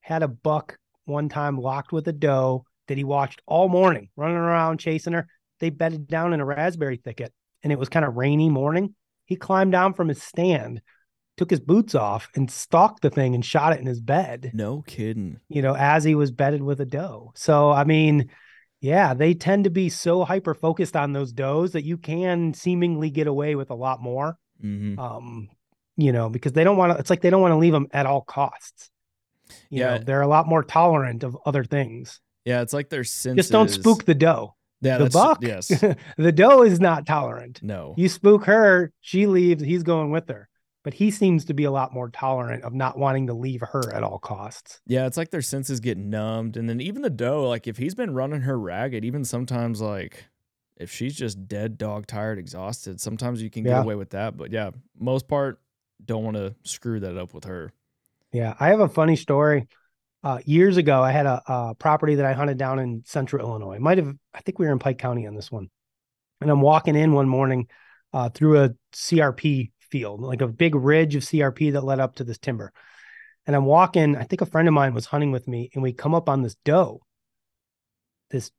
had 0.00 0.22
a 0.22 0.28
buck 0.28 0.78
one 1.04 1.28
time 1.28 1.58
locked 1.58 1.92
with 1.92 2.08
a 2.08 2.12
doe 2.12 2.64
that 2.88 2.98
he 2.98 3.04
watched 3.04 3.42
all 3.46 3.68
morning, 3.68 4.08
running 4.16 4.36
around 4.36 4.78
chasing 4.78 5.12
her. 5.12 5.28
They 5.60 5.70
bedded 5.70 6.06
down 6.06 6.32
in 6.32 6.40
a 6.40 6.44
raspberry 6.44 6.96
thicket, 6.96 7.32
and 7.62 7.72
it 7.72 7.78
was 7.78 7.88
kind 7.88 8.04
of 8.04 8.16
rainy 8.16 8.48
morning. 8.48 8.94
He 9.24 9.36
climbed 9.36 9.72
down 9.72 9.94
from 9.94 10.08
his 10.08 10.22
stand, 10.22 10.80
took 11.36 11.50
his 11.50 11.60
boots 11.60 11.94
off, 11.94 12.28
and 12.34 12.50
stalked 12.50 13.02
the 13.02 13.10
thing 13.10 13.34
and 13.34 13.44
shot 13.44 13.72
it 13.72 13.80
in 13.80 13.86
his 13.86 14.00
bed. 14.00 14.52
No 14.54 14.82
kidding. 14.82 15.38
You 15.48 15.62
know, 15.62 15.74
as 15.74 16.04
he 16.04 16.14
was 16.14 16.30
bedded 16.30 16.62
with 16.62 16.80
a 16.80 16.86
doe. 16.86 17.32
So 17.34 17.70
I 17.70 17.84
mean, 17.84 18.30
yeah, 18.80 19.14
they 19.14 19.34
tend 19.34 19.64
to 19.64 19.70
be 19.70 19.88
so 19.88 20.24
hyper 20.24 20.54
focused 20.54 20.96
on 20.96 21.12
those 21.12 21.32
does 21.32 21.72
that 21.72 21.84
you 21.84 21.96
can 21.98 22.54
seemingly 22.54 23.10
get 23.10 23.26
away 23.26 23.54
with 23.54 23.70
a 23.70 23.74
lot 23.74 24.00
more. 24.00 24.38
hmm 24.60 24.98
Um, 24.98 25.48
you 25.96 26.12
know, 26.12 26.28
because 26.28 26.52
they 26.52 26.62
don't 26.64 26.76
want 26.76 26.92
to. 26.92 26.98
It's 26.98 27.10
like 27.10 27.20
they 27.22 27.30
don't 27.30 27.42
want 27.42 27.52
to 27.52 27.56
leave 27.58 27.72
them 27.72 27.88
at 27.92 28.06
all 28.06 28.20
costs. 28.20 28.90
You 29.70 29.80
Yeah. 29.80 29.96
know, 29.98 30.04
they're 30.04 30.20
a 30.20 30.28
lot 30.28 30.46
more 30.46 30.62
tolerant 30.62 31.24
of 31.24 31.36
other 31.44 31.64
things. 31.64 32.20
Yeah, 32.44 32.60
it's 32.62 32.72
like 32.72 32.88
their 32.88 33.02
senses. 33.04 33.44
Just 33.46 33.52
don't 33.52 33.68
spook 33.68 34.04
the 34.04 34.14
doe. 34.14 34.54
yeah, 34.80 34.98
the 34.98 35.10
buck. 35.10 35.38
Yes. 35.42 35.68
the 36.16 36.32
doe 36.32 36.62
is 36.62 36.78
not 36.80 37.04
tolerant. 37.06 37.60
No. 37.62 37.94
You 37.96 38.08
spook 38.08 38.44
her, 38.44 38.92
she 39.00 39.26
leaves, 39.26 39.62
he's 39.62 39.82
going 39.82 40.10
with 40.12 40.28
her. 40.28 40.48
But 40.84 40.94
he 40.94 41.10
seems 41.10 41.44
to 41.46 41.54
be 41.54 41.64
a 41.64 41.70
lot 41.70 41.92
more 41.92 42.08
tolerant 42.08 42.64
of 42.64 42.72
not 42.72 42.96
wanting 42.96 43.26
to 43.26 43.34
leave 43.34 43.60
her 43.60 43.92
at 43.92 44.02
all 44.02 44.18
costs. 44.18 44.80
Yeah, 44.86 45.06
it's 45.06 45.16
like 45.16 45.30
their 45.30 45.42
senses 45.42 45.80
get 45.80 45.98
numbed. 45.98 46.56
And 46.56 46.68
then 46.68 46.80
even 46.80 47.02
the 47.02 47.10
doe, 47.10 47.48
like 47.48 47.66
if 47.66 47.76
he's 47.76 47.94
been 47.94 48.14
running 48.14 48.42
her 48.42 48.58
ragged, 48.58 49.04
even 49.04 49.24
sometimes 49.24 49.80
like 49.80 50.26
if 50.76 50.90
she's 50.90 51.14
just 51.14 51.48
dead 51.48 51.76
dog 51.78 52.06
tired, 52.06 52.38
exhausted, 52.38 53.00
sometimes 53.00 53.42
you 53.42 53.50
can 53.50 53.64
get 53.64 53.70
Yeah. 53.70 53.82
away 53.82 53.96
with 53.96 54.10
that. 54.10 54.36
But 54.36 54.52
yeah, 54.52 54.70
most 54.98 55.26
part 55.28 55.60
don't 56.04 56.22
want 56.24 56.36
to 56.36 56.54
screw 56.62 57.00
that 57.00 57.16
up 57.18 57.34
with 57.34 57.44
her. 57.44 57.72
Yeah, 58.32 58.54
I 58.60 58.68
have 58.68 58.80
a 58.80 58.88
funny 58.88 59.16
story. 59.16 59.66
Uh, 60.22 60.38
years 60.44 60.76
ago, 60.76 61.02
I 61.02 61.10
had 61.12 61.26
a, 61.26 61.42
a 61.46 61.74
property 61.74 62.16
that 62.16 62.24
I 62.24 62.32
hunted 62.32 62.58
down 62.58 62.78
in 62.78 63.02
central 63.06 63.46
Illinois. 63.46 63.78
Might 63.78 63.98
have, 63.98 64.14
I 64.34 64.40
think 64.40 64.58
we 64.58 64.66
were 64.66 64.72
in 64.72 64.78
Pike 64.78 64.98
County 64.98 65.26
on 65.26 65.34
this 65.34 65.50
one. 65.50 65.70
And 66.40 66.50
I'm 66.50 66.60
walking 66.60 66.94
in 66.94 67.12
one 67.12 67.28
morning 67.28 67.68
uh, 68.12 68.28
through 68.28 68.62
a 68.62 68.70
CRP 68.92 69.72
field, 69.90 70.20
like 70.20 70.42
a 70.42 70.48
big 70.48 70.74
ridge 70.74 71.14
of 71.16 71.22
CRP 71.22 71.72
that 71.72 71.84
led 71.84 72.00
up 72.00 72.16
to 72.16 72.24
this 72.24 72.38
timber. 72.38 72.72
And 73.46 73.56
I'm 73.56 73.64
walking, 73.64 74.16
I 74.16 74.24
think 74.24 74.42
a 74.42 74.46
friend 74.46 74.68
of 74.68 74.74
mine 74.74 74.94
was 74.94 75.06
hunting 75.06 75.32
with 75.32 75.48
me, 75.48 75.70
and 75.74 75.82
we 75.82 75.92
come 75.92 76.14
up 76.14 76.28
on 76.28 76.42
this 76.42 76.56
doe, 76.64 77.00
this 78.30 78.50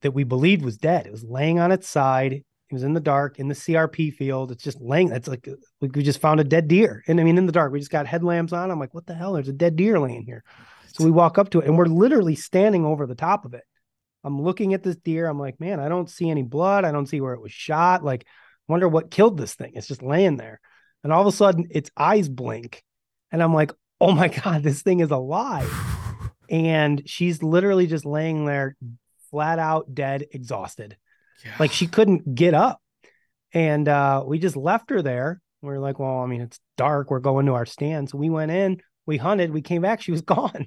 that 0.00 0.12
we 0.12 0.24
believed 0.24 0.64
was 0.64 0.78
dead. 0.78 1.06
It 1.06 1.12
was 1.12 1.24
laying 1.24 1.58
on 1.58 1.72
its 1.72 1.88
side. 1.88 2.32
It 2.32 2.72
was 2.72 2.82
in 2.82 2.94
the 2.94 3.00
dark 3.00 3.38
in 3.38 3.48
the 3.48 3.54
CRP 3.54 4.14
field. 4.14 4.50
It's 4.50 4.64
just 4.64 4.80
laying. 4.80 5.12
It's 5.12 5.28
like 5.28 5.48
we 5.80 6.02
just 6.02 6.20
found 6.20 6.40
a 6.40 6.44
dead 6.44 6.66
deer. 6.66 7.04
And 7.06 7.20
I 7.20 7.24
mean, 7.24 7.38
in 7.38 7.46
the 7.46 7.52
dark, 7.52 7.72
we 7.72 7.78
just 7.78 7.90
got 7.90 8.06
headlamps 8.06 8.52
on. 8.52 8.70
I'm 8.70 8.80
like, 8.80 8.94
what 8.94 9.06
the 9.06 9.14
hell? 9.14 9.34
There's 9.34 9.48
a 9.48 9.52
dead 9.52 9.76
deer 9.76 10.00
laying 10.00 10.24
here. 10.24 10.42
So 10.88 11.04
we 11.04 11.10
walk 11.10 11.38
up 11.38 11.50
to 11.50 11.60
it 11.60 11.66
and 11.66 11.76
we're 11.76 11.86
literally 11.86 12.34
standing 12.34 12.84
over 12.84 13.06
the 13.06 13.14
top 13.14 13.44
of 13.44 13.54
it. 13.54 13.64
I'm 14.24 14.40
looking 14.40 14.74
at 14.74 14.82
this 14.82 14.96
deer. 14.96 15.28
I'm 15.28 15.38
like, 15.38 15.60
man, 15.60 15.78
I 15.78 15.88
don't 15.88 16.10
see 16.10 16.30
any 16.30 16.42
blood. 16.42 16.84
I 16.84 16.90
don't 16.90 17.06
see 17.06 17.20
where 17.20 17.34
it 17.34 17.42
was 17.42 17.52
shot. 17.52 18.02
Like, 18.02 18.26
wonder 18.66 18.88
what 18.88 19.10
killed 19.10 19.36
this 19.36 19.54
thing. 19.54 19.72
It's 19.74 19.86
just 19.86 20.02
laying 20.02 20.36
there. 20.36 20.60
And 21.06 21.12
all 21.12 21.20
of 21.20 21.32
a 21.32 21.36
sudden, 21.36 21.68
its 21.70 21.88
eyes 21.96 22.28
blink. 22.28 22.82
And 23.30 23.40
I'm 23.40 23.54
like, 23.54 23.70
oh 24.00 24.10
my 24.10 24.26
God, 24.44 24.64
this 24.64 24.82
thing 24.82 24.98
is 24.98 25.12
alive. 25.12 25.72
And 26.50 27.00
she's 27.06 27.44
literally 27.44 27.86
just 27.86 28.04
laying 28.04 28.44
there, 28.44 28.76
flat 29.30 29.60
out 29.60 29.94
dead, 29.94 30.26
exhausted. 30.32 30.96
Like 31.60 31.70
she 31.70 31.86
couldn't 31.86 32.34
get 32.34 32.54
up. 32.54 32.82
And 33.54 33.88
uh, 33.88 34.24
we 34.26 34.40
just 34.40 34.56
left 34.56 34.90
her 34.90 35.00
there. 35.00 35.40
We 35.62 35.74
are 35.74 35.78
like, 35.78 36.00
well, 36.00 36.18
I 36.18 36.26
mean, 36.26 36.40
it's 36.40 36.58
dark. 36.76 37.08
We're 37.08 37.20
going 37.20 37.46
to 37.46 37.54
our 37.54 37.66
stand. 37.66 38.10
So 38.10 38.18
we 38.18 38.28
went 38.28 38.50
in, 38.50 38.82
we 39.06 39.16
hunted, 39.16 39.52
we 39.52 39.62
came 39.62 39.82
back. 39.82 40.02
She 40.02 40.10
was 40.10 40.22
gone. 40.22 40.66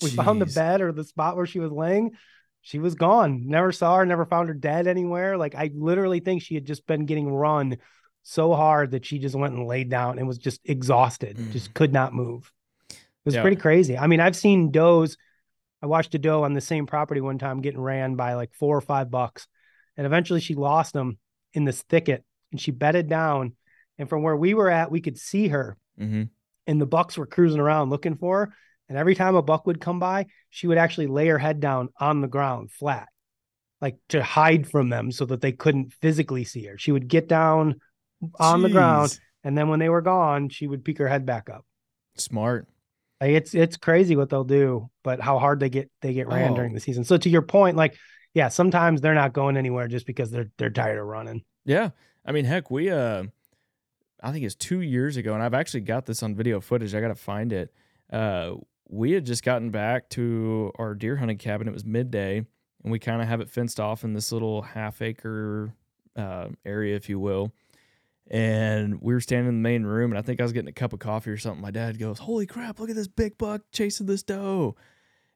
we 0.00 0.08
found 0.08 0.40
the 0.40 0.46
bed 0.46 0.80
or 0.80 0.90
the 0.90 1.04
spot 1.04 1.36
where 1.36 1.44
she 1.44 1.58
was 1.60 1.70
laying. 1.70 2.12
She 2.62 2.78
was 2.78 2.94
gone. 2.94 3.46
Never 3.46 3.72
saw 3.72 3.96
her, 3.96 4.06
never 4.06 4.24
found 4.24 4.48
her 4.48 4.54
dead 4.54 4.86
anywhere. 4.86 5.36
Like 5.36 5.54
I 5.54 5.70
literally 5.74 6.20
think 6.20 6.40
she 6.40 6.54
had 6.54 6.64
just 6.64 6.86
been 6.86 7.04
getting 7.04 7.28
run 7.28 7.76
so 8.22 8.54
hard 8.54 8.92
that 8.92 9.04
she 9.04 9.18
just 9.18 9.34
went 9.34 9.54
and 9.54 9.66
laid 9.66 9.88
down 9.88 10.18
and 10.18 10.28
was 10.28 10.38
just 10.38 10.60
exhausted, 10.64 11.52
just 11.52 11.74
could 11.74 11.92
not 11.92 12.14
move. 12.14 12.52
It 12.90 12.96
was 13.24 13.34
Yeah. 13.34 13.42
pretty 13.42 13.56
crazy. 13.56 13.96
I 13.98 14.06
mean, 14.06 14.20
I've 14.20 14.36
seen 14.36 14.70
does. 14.70 15.16
I 15.82 15.86
watched 15.86 16.14
a 16.14 16.18
doe 16.18 16.44
on 16.44 16.52
the 16.52 16.60
same 16.60 16.86
property 16.86 17.20
one 17.20 17.38
time 17.38 17.60
getting 17.60 17.80
ran 17.80 18.14
by 18.14 18.34
like 18.34 18.52
four 18.54 18.76
or 18.76 18.82
five 18.82 19.10
bucks. 19.10 19.46
And 19.96 20.06
eventually 20.06 20.40
she 20.40 20.54
lost 20.54 20.92
them 20.92 21.18
in 21.54 21.64
this 21.64 21.82
thicket 21.82 22.24
and 22.52 22.60
she 22.60 22.70
bedded 22.70 23.08
down. 23.08 23.54
And 23.98 24.08
from 24.08 24.22
where 24.22 24.36
we 24.36 24.54
were 24.54 24.70
at, 24.70 24.90
we 24.90 25.00
could 25.00 25.18
see 25.18 25.48
her 25.48 25.76
hmm 25.98 26.24
and 26.66 26.80
the 26.80 26.86
bucks 26.86 27.18
were 27.18 27.26
cruising 27.26 27.60
around 27.60 27.90
looking 27.90 28.16
for 28.16 28.46
her. 28.46 28.54
And 28.88 28.98
every 28.98 29.14
time 29.14 29.34
a 29.34 29.42
buck 29.42 29.66
would 29.66 29.80
come 29.80 29.98
by, 29.98 30.26
she 30.50 30.66
would 30.66 30.78
actually 30.78 31.06
lay 31.06 31.26
her 31.28 31.38
head 31.38 31.58
down 31.60 31.88
on 31.98 32.20
the 32.20 32.28
ground 32.28 32.70
flat, 32.70 33.08
like 33.80 33.96
to 34.10 34.22
hide 34.22 34.68
from 34.68 34.88
them 34.88 35.10
so 35.10 35.24
that 35.26 35.40
they 35.40 35.52
couldn't 35.52 35.92
physically 35.94 36.44
see 36.44 36.64
her. 36.66 36.76
She 36.78 36.92
would 36.92 37.08
get 37.08 37.28
down 37.28 37.80
on 38.38 38.62
the 38.62 38.68
ground, 38.68 39.18
and 39.44 39.56
then 39.56 39.68
when 39.68 39.78
they 39.78 39.88
were 39.88 40.02
gone, 40.02 40.48
she 40.48 40.66
would 40.66 40.84
peek 40.84 40.98
her 40.98 41.08
head 41.08 41.24
back 41.26 41.48
up. 41.50 41.64
Smart. 42.16 42.66
Like 43.20 43.32
it's 43.32 43.54
it's 43.54 43.76
crazy 43.76 44.16
what 44.16 44.30
they'll 44.30 44.44
do, 44.44 44.88
but 45.04 45.20
how 45.20 45.38
hard 45.38 45.60
they 45.60 45.68
get 45.68 45.90
they 46.00 46.12
get 46.14 46.28
ran 46.28 46.52
Oh. 46.52 46.56
during 46.56 46.72
the 46.72 46.80
season. 46.80 47.04
So 47.04 47.16
to 47.18 47.28
your 47.28 47.42
point, 47.42 47.76
like 47.76 47.96
yeah, 48.34 48.48
sometimes 48.48 49.00
they're 49.00 49.14
not 49.14 49.32
going 49.32 49.56
anywhere 49.56 49.88
just 49.88 50.06
because 50.06 50.30
they're 50.30 50.50
they're 50.56 50.70
tired 50.70 50.98
of 50.98 51.06
running. 51.06 51.42
Yeah. 51.64 51.90
I 52.24 52.32
mean, 52.32 52.44
heck, 52.46 52.70
we 52.70 52.90
uh 52.90 53.24
I 54.22 54.32
think 54.32 54.44
it's 54.44 54.54
2 54.54 54.80
years 54.80 55.16
ago 55.16 55.34
and 55.34 55.42
I've 55.42 55.54
actually 55.54 55.80
got 55.82 56.06
this 56.06 56.22
on 56.22 56.34
video 56.34 56.60
footage. 56.60 56.94
I 56.94 57.00
got 57.00 57.08
to 57.08 57.14
find 57.14 57.52
it. 57.52 57.72
Uh 58.12 58.54
we 58.88 59.12
had 59.12 59.24
just 59.26 59.44
gotten 59.44 59.70
back 59.70 60.08
to 60.10 60.72
our 60.78 60.94
deer 60.94 61.16
hunting 61.16 61.38
cabin. 61.38 61.68
It 61.68 61.74
was 61.74 61.84
midday 61.84 62.38
and 62.82 62.90
we 62.92 62.98
kind 62.98 63.20
of 63.20 63.28
have 63.28 63.40
it 63.42 63.50
fenced 63.50 63.78
off 63.80 64.02
in 64.02 64.14
this 64.14 64.32
little 64.32 64.62
half 64.62 65.02
acre 65.02 65.74
uh 66.16 66.48
area 66.64 66.96
if 66.96 67.08
you 67.10 67.18
will. 67.20 67.52
And 68.30 69.00
we 69.02 69.12
were 69.12 69.20
standing 69.20 69.48
in 69.48 69.62
the 69.62 69.68
main 69.68 69.82
room 69.82 70.12
and 70.12 70.18
I 70.18 70.22
think 70.22 70.40
I 70.40 70.44
was 70.44 70.52
getting 70.52 70.68
a 70.68 70.72
cup 70.72 70.92
of 70.92 71.00
coffee 71.00 71.30
or 71.30 71.36
something. 71.36 71.60
My 71.60 71.72
dad 71.72 71.98
goes, 71.98 72.20
"Holy 72.20 72.46
crap, 72.46 72.78
look 72.78 72.88
at 72.88 72.96
this 72.96 73.08
big 73.08 73.36
buck 73.36 73.62
chasing 73.72 74.06
this 74.06 74.22
doe." 74.22 74.76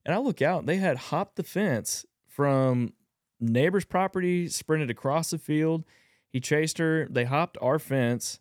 And 0.04 0.14
I 0.14 0.18
look 0.18 0.40
out 0.40 0.60
and 0.60 0.68
they 0.68 0.76
had 0.76 0.96
hopped 0.96 1.36
the 1.36 1.42
fence 1.42 2.06
from 2.28 2.92
neighbor's 3.40 3.84
property, 3.84 4.48
sprinted 4.48 4.90
across 4.90 5.30
the 5.30 5.38
field. 5.38 5.84
He 6.28 6.40
chased 6.40 6.78
her. 6.78 7.08
They 7.10 7.24
hopped 7.24 7.56
our 7.60 7.78
fence, 7.78 8.38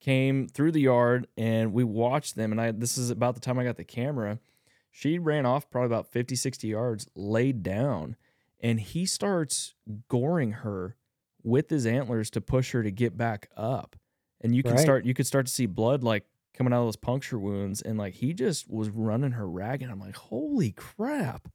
came 0.00 0.46
through 0.46 0.72
the 0.72 0.80
yard, 0.80 1.26
and 1.36 1.72
we 1.72 1.82
watched 1.84 2.36
them. 2.36 2.52
And 2.52 2.60
I 2.60 2.70
this 2.70 2.96
is 2.96 3.10
about 3.10 3.34
the 3.34 3.40
time 3.40 3.58
I 3.58 3.64
got 3.64 3.76
the 3.76 3.84
camera. 3.84 4.38
She 4.90 5.18
ran 5.18 5.46
off 5.46 5.68
probably 5.68 5.86
about 5.86 6.10
50, 6.10 6.36
60 6.36 6.68
yards, 6.68 7.08
laid 7.14 7.62
down, 7.62 8.16
and 8.60 8.80
he 8.80 9.04
starts 9.04 9.74
goring 10.08 10.52
her 10.52 10.96
with 11.46 11.70
his 11.70 11.86
antlers 11.86 12.28
to 12.30 12.40
push 12.42 12.72
her 12.72 12.82
to 12.82 12.90
get 12.90 13.16
back 13.16 13.48
up. 13.56 13.96
And 14.42 14.54
you 14.54 14.62
can 14.62 14.72
Right. 14.72 14.80
start 14.80 15.04
you 15.06 15.14
could 15.14 15.26
start 15.26 15.46
to 15.46 15.52
see 15.52 15.64
blood 15.66 16.02
like 16.04 16.24
coming 16.52 16.72
out 16.72 16.80
of 16.80 16.86
those 16.86 16.96
puncture 16.96 17.38
wounds. 17.38 17.80
And 17.80 17.96
like 17.98 18.14
he 18.14 18.34
just 18.34 18.68
was 18.68 18.90
running 18.90 19.30
her 19.32 19.48
ragged. 19.48 19.88
I'm 19.88 20.00
like, 20.00 20.16
holy 20.16 20.72
crap. 20.72 21.48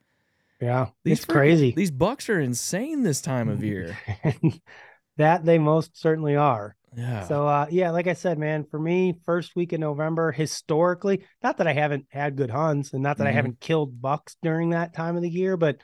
Yeah, 0.59 0.87
These 1.03 1.19
it's 1.19 1.25
freaking- 1.25 1.33
crazy. 1.33 1.71
These 1.75 1.91
bucks 1.91 2.29
are 2.29 2.39
insane 2.39 3.03
this 3.03 3.19
time 3.21 3.49
of 3.49 3.63
year. 3.63 3.97
that 5.17 5.43
they 5.45 5.57
most 5.59 5.99
certainly 5.99 6.35
are. 6.35 6.75
Yeah. 6.95 7.25
So 7.27 7.47
uh 7.47 7.67
yeah, 7.69 7.91
like 7.91 8.07
I 8.07 8.13
said, 8.13 8.37
man, 8.37 8.65
for 8.69 8.79
me, 8.79 9.15
first 9.25 9.55
week 9.55 9.73
in 9.73 9.81
November, 9.81 10.31
historically, 10.31 11.23
not 11.43 11.57
that 11.57 11.67
I 11.67 11.73
haven't 11.73 12.05
had 12.09 12.35
good 12.35 12.49
hunts 12.49 12.93
and 12.93 13.01
not 13.03 13.17
that 13.17 13.27
I 13.27 13.31
Mhm. 13.31 13.35
haven't 13.35 13.59
killed 13.59 14.01
bucks 14.01 14.35
during 14.41 14.71
that 14.71 14.93
time 14.93 15.15
of 15.15 15.21
the 15.21 15.29
year, 15.29 15.55
but 15.57 15.77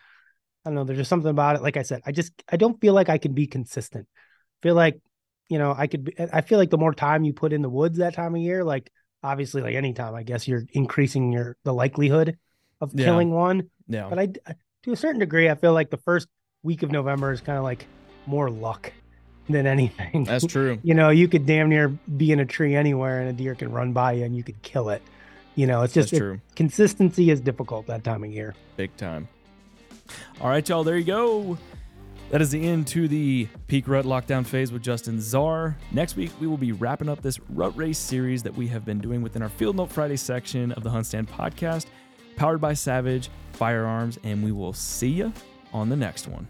I 0.67 0.69
don't 0.69 0.75
know, 0.75 0.83
there's 0.83 0.97
just 0.99 1.09
something 1.09 1.29
about 1.31 1.55
it. 1.55 1.61
Like 1.61 1.77
I 1.77 1.83
said, 1.83 2.01
I 2.05 2.11
just 2.11 2.33
I 2.51 2.57
don't 2.57 2.79
feel 2.81 2.93
like 2.93 3.07
I 3.07 3.17
can 3.17 3.31
be 3.33 3.47
consistent. 3.47 4.05
feel 4.61 4.75
like, 4.75 4.99
you 5.47 5.57
know, 5.59 5.73
I 5.77 5.87
could 5.87 6.03
be 6.03 6.13
I 6.33 6.41
feel 6.41 6.57
like 6.59 6.69
the 6.71 6.77
more 6.77 6.93
time 6.93 7.23
you 7.23 7.31
put 7.31 7.53
in 7.53 7.61
the 7.61 7.69
woods 7.69 7.99
that 7.99 8.13
time 8.13 8.35
of 8.35 8.41
year, 8.41 8.65
like 8.65 8.91
obviously 9.23 9.61
like 9.61 9.75
any 9.75 9.93
time, 9.93 10.13
I 10.13 10.23
guess 10.23 10.45
you're 10.47 10.63
increasing 10.73 11.31
your 11.31 11.55
the 11.63 11.73
likelihood 11.73 12.37
of 12.81 12.91
Yeah. 12.93 13.05
killing 13.05 13.31
one. 13.31 13.69
yeah. 13.87 14.09
But 14.09 14.19
I 14.19 14.27
to 14.83 14.91
a 14.91 14.95
certain 14.97 15.19
degree, 15.19 15.49
I 15.49 15.55
feel 15.55 15.71
like 15.73 15.89
the 15.89 15.97
first 15.97 16.27
week 16.63 16.83
of 16.83 16.91
November 16.91 17.31
is 17.31 17.39
kind 17.39 17.57
of 17.57 17.63
like 17.63 17.87
more 18.25 18.49
luck 18.49 18.91
than 19.47 19.65
anything. 19.65 20.25
That's 20.25 20.45
true. 20.55 20.79
you 20.83 20.93
know, 20.93 21.09
you 21.11 21.29
could 21.29 21.45
damn 21.45 21.69
near 21.69 21.87
be 21.89 22.33
in 22.33 22.41
a 22.41 22.45
tree 22.45 22.75
anywhere 22.75 23.21
and 23.21 23.29
a 23.29 23.33
deer 23.33 23.55
can 23.55 23.71
run 23.71 23.93
by 23.93 24.11
you 24.13 24.25
and 24.25 24.35
you 24.35 24.43
could 24.43 24.61
kill 24.63 24.89
it. 24.89 25.01
You 25.55 25.65
know, 25.65 25.81
it's 25.83 25.93
just 25.93 26.11
it- 26.11 26.39
consistency 26.55 27.29
is 27.31 27.39
difficult 27.39 27.87
that 27.87 28.03
time 28.03 28.23
of 28.25 28.31
year. 28.31 28.53
Big 28.75 28.95
time. 28.97 29.29
All 30.41 30.49
right, 30.49 30.67
y'all. 30.67 30.83
There 30.83 30.97
you 30.97 31.03
go. 31.03 31.57
That 32.29 32.41
is 32.41 32.51
the 32.51 32.61
end 32.61 32.87
to 32.87 33.07
the 33.07 33.47
peak 33.67 33.87
rut 33.87 34.03
lockdown 34.03 34.45
phase 34.45 34.71
with 34.71 34.81
Justin 34.81 35.17
Zarr. 35.17 35.75
Next 35.91 36.17
week, 36.17 36.31
we 36.41 36.47
will 36.47 36.57
be 36.57 36.73
wrapping 36.73 37.07
up 37.07 37.21
this 37.21 37.39
rut 37.49 37.75
race 37.77 37.97
series 37.97 38.43
that 38.43 38.53
we 38.53 38.67
have 38.67 38.83
been 38.83 38.99
doing 38.99 39.21
within 39.21 39.41
our 39.41 39.49
Field 39.49 39.77
Note 39.77 39.89
Friday 39.89 40.17
section 40.17 40.73
of 40.73 40.83
the 40.83 40.89
HuntStand 40.89 41.27
podcast, 41.27 41.85
powered 42.35 42.59
by 42.59 42.73
Savage 42.73 43.29
Firearms, 43.53 44.19
and 44.23 44.43
we 44.43 44.51
will 44.51 44.73
see 44.73 45.07
you 45.07 45.31
on 45.71 45.87
the 45.87 45.95
next 45.95 46.27
one. 46.27 46.47